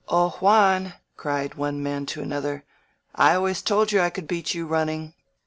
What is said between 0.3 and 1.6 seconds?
Juan," cried